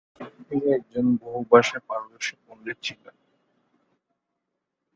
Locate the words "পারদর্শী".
1.87-2.35